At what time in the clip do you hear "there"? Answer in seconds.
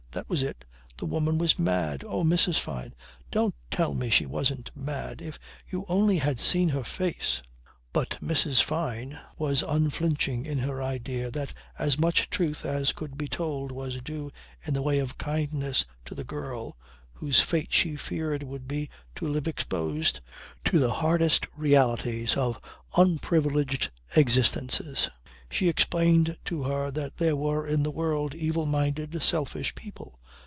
27.17-27.35